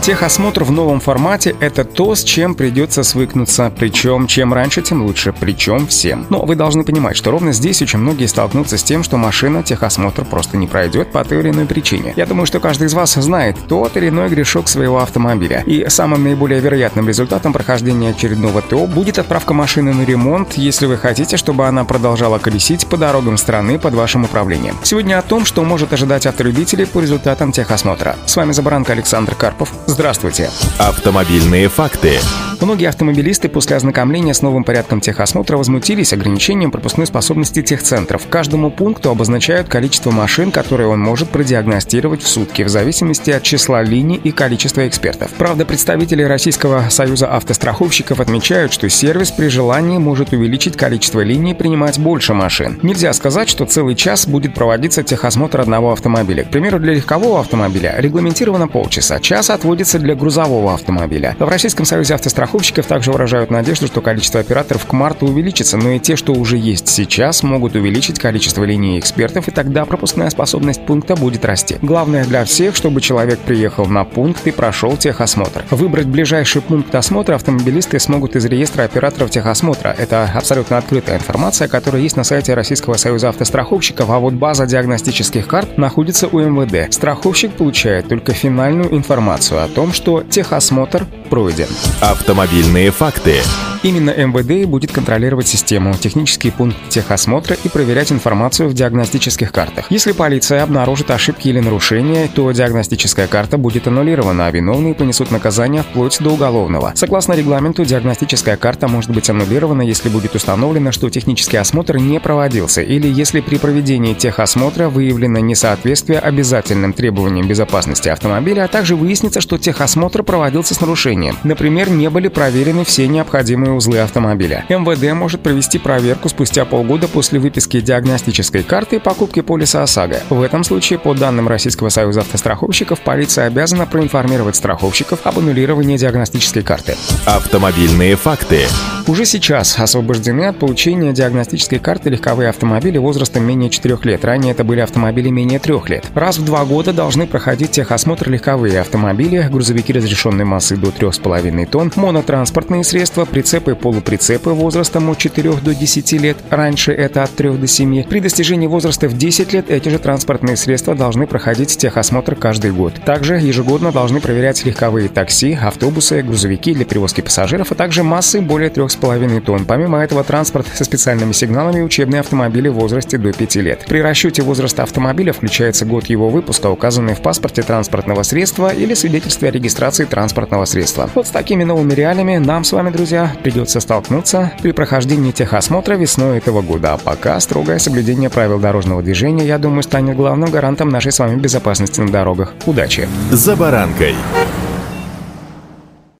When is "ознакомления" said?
33.76-34.34